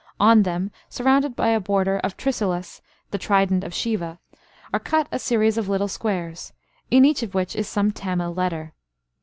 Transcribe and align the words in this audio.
On 0.19 0.41
them, 0.41 0.71
surrounded 0.89 1.35
by 1.35 1.49
a 1.49 1.59
border 1.59 1.97
of 1.99 2.17
trisulas 2.17 2.81
(the 3.11 3.19
trident 3.19 3.63
of 3.63 3.75
Siva) 3.75 4.17
are 4.73 4.79
cut 4.79 5.05
a 5.11 5.19
series 5.19 5.59
of 5.59 5.69
little 5.69 5.87
squares, 5.87 6.53
in 6.89 7.05
each 7.05 7.21
of 7.21 7.35
which 7.35 7.55
is 7.55 7.67
some 7.67 7.91
Tamil 7.91 8.33
letter. 8.33 8.73